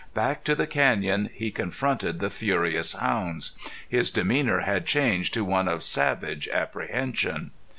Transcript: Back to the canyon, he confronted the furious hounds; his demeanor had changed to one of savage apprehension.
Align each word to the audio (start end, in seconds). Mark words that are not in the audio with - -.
Back 0.15 0.43
to 0.45 0.55
the 0.55 0.65
canyon, 0.65 1.29
he 1.31 1.51
confronted 1.51 2.17
the 2.19 2.31
furious 2.31 2.93
hounds; 2.93 3.51
his 3.87 4.09
demeanor 4.09 4.61
had 4.61 4.87
changed 4.87 5.31
to 5.35 5.45
one 5.45 5.67
of 5.67 5.83
savage 5.83 6.47
apprehension. 6.47 7.51